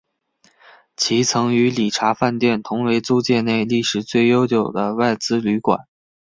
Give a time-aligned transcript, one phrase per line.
[0.97, 5.85] 其曾与礼查饭店同为租界内历史最悠久的外资旅馆。